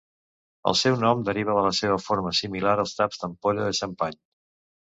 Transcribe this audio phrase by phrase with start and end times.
[0.71, 4.21] El seu nom deriva de la seva forma similar als taps d'ampolla de xampany.